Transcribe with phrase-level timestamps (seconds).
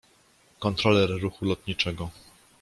[0.59, 2.09] Kontroler ruchu lotniczego.